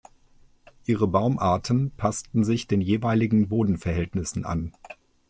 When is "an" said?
4.45-4.73